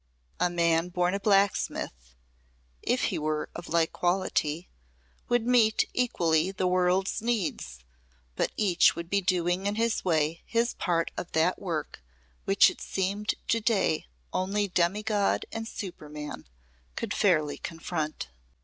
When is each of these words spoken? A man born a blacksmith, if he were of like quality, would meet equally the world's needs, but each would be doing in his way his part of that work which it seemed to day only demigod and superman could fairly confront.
A 0.39 0.49
man 0.49 0.89
born 0.89 1.13
a 1.13 1.19
blacksmith, 1.19 2.15
if 2.81 3.03
he 3.03 3.19
were 3.19 3.49
of 3.53 3.67
like 3.69 3.93
quality, 3.93 4.67
would 5.29 5.45
meet 5.45 5.87
equally 5.93 6.49
the 6.49 6.65
world's 6.65 7.21
needs, 7.21 7.83
but 8.35 8.51
each 8.57 8.95
would 8.95 9.11
be 9.11 9.21
doing 9.21 9.67
in 9.67 9.75
his 9.75 10.03
way 10.03 10.41
his 10.43 10.73
part 10.73 11.11
of 11.17 11.33
that 11.33 11.59
work 11.61 12.01
which 12.45 12.71
it 12.71 12.81
seemed 12.81 13.35
to 13.49 13.59
day 13.59 14.07
only 14.33 14.67
demigod 14.67 15.45
and 15.51 15.67
superman 15.67 16.47
could 16.95 17.13
fairly 17.13 17.59
confront. 17.59 18.29